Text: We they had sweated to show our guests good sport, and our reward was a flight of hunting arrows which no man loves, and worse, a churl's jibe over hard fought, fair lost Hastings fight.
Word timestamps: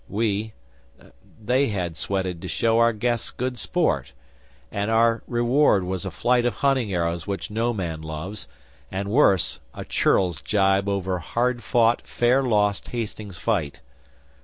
We 0.09 0.53
they 1.39 1.67
had 1.67 1.95
sweated 1.95 2.41
to 2.41 2.47
show 2.47 2.79
our 2.79 2.91
guests 2.91 3.29
good 3.29 3.59
sport, 3.59 4.13
and 4.71 4.89
our 4.89 5.21
reward 5.27 5.83
was 5.83 6.07
a 6.07 6.09
flight 6.09 6.43
of 6.43 6.55
hunting 6.55 6.91
arrows 6.91 7.27
which 7.27 7.51
no 7.51 7.71
man 7.71 8.01
loves, 8.01 8.47
and 8.91 9.09
worse, 9.11 9.59
a 9.75 9.85
churl's 9.85 10.41
jibe 10.41 10.89
over 10.89 11.19
hard 11.19 11.61
fought, 11.61 12.07
fair 12.07 12.41
lost 12.41 12.87
Hastings 12.87 13.37
fight. 13.37 13.81